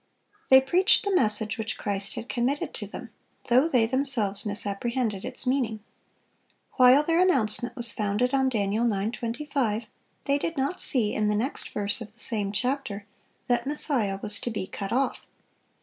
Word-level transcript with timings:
They 0.49 0.59
preached 0.61 1.05
the 1.05 1.15
message 1.15 1.59
which 1.59 1.77
Christ 1.77 2.15
had 2.15 2.27
committed 2.27 2.73
to 2.73 2.87
them, 2.87 3.11
though 3.49 3.67
they 3.67 3.85
themselves 3.85 4.47
misapprehended 4.47 5.23
its 5.23 5.45
meaning. 5.45 5.79
While 6.77 7.03
their 7.03 7.19
announcement 7.19 7.75
was 7.75 7.91
founded 7.91 8.33
on 8.33 8.49
Dan. 8.49 8.71
9:25, 8.71 9.85
they 10.25 10.39
did 10.39 10.57
not 10.57 10.81
see, 10.81 11.13
in 11.13 11.27
the 11.27 11.35
next 11.35 11.69
verse 11.69 12.01
of 12.01 12.13
the 12.13 12.19
same 12.19 12.51
chapter, 12.51 13.05
that 13.45 13.67
Messiah 13.67 14.17
was 14.23 14.39
to 14.39 14.49
be 14.49 14.65
cut 14.65 14.91
off. 14.91 15.21